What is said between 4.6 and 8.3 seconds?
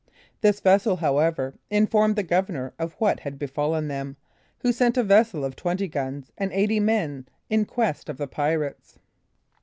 who sent a vessel of twenty guns and eighty men in quest of the